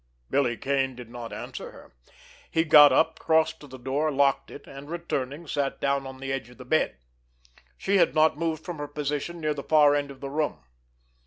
Billy 0.31 0.57
Kane 0.57 0.95
did 0.95 1.11
not 1.11 1.31
answer 1.31 1.69
her. 1.69 1.91
He 2.49 2.63
got 2.63 2.91
up, 2.91 3.19
crossed 3.19 3.59
to 3.59 3.67
the 3.67 3.77
door, 3.77 4.11
locked 4.11 4.49
it, 4.49 4.65
and, 4.65 4.89
returning, 4.89 5.45
sat 5.45 5.79
down 5.79 6.07
on 6.07 6.19
the 6.19 6.33
edge 6.33 6.49
of 6.49 6.57
the 6.57 6.65
bed. 6.65 6.97
She 7.77 7.97
had 7.97 8.15
not 8.15 8.35
moved 8.35 8.65
from 8.65 8.79
her 8.79 8.87
position 8.87 9.39
near 9.39 9.53
the 9.53 9.61
far 9.61 9.93
end 9.93 10.09
of 10.09 10.19
the 10.19 10.31
room. 10.31 10.63